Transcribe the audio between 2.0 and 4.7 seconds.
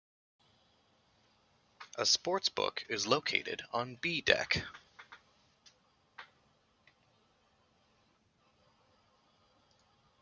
sports book is located on "B" deck.